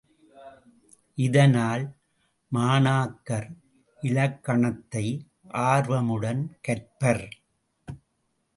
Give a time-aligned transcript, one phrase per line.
[1.17, 1.83] இதனால்,
[2.51, 3.47] மாணாக்கர்
[4.01, 5.05] இலக்கணத்தை
[5.69, 7.25] ஆர்வமுடன் கற்பர்.